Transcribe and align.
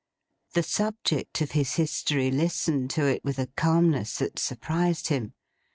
The 0.55 0.63
subject 0.63 1.41
of 1.41 1.51
his 1.51 1.75
history 1.75 2.31
listened 2.31 2.89
to 2.89 3.05
it 3.05 3.23
with 3.23 3.37
a 3.37 3.51
calmness 3.55 4.17
that 4.17 4.39
surprised 4.39 5.09
him. 5.09 5.33